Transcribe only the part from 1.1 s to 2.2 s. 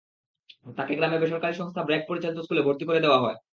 বেসরকারি সংস্থা ব্র্যাক